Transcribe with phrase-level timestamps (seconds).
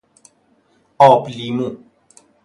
[1.07, 1.69] آب لیمو